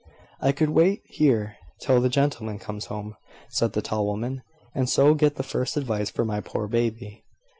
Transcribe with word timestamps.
"I 0.41 0.51
could 0.51 0.71
wait 0.71 1.03
here 1.05 1.57
till 1.79 2.01
the 2.01 2.09
gentleman 2.09 2.57
comes 2.57 2.85
home," 2.85 3.13
said 3.49 3.73
the 3.73 3.83
tall 3.83 4.07
woman; 4.07 4.41
"and 4.73 4.89
so 4.89 5.13
get 5.13 5.35
the 5.35 5.43
first 5.43 5.77
advice 5.77 6.09
for 6.09 6.25
my 6.25 6.41
poor 6.41 6.67
baby. 6.67 7.23